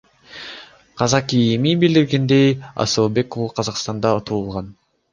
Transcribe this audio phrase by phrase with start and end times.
[1.01, 2.57] Казак ИИМи билдиргендей,
[2.87, 4.79] Асылбек уулу Казакстанда туулган.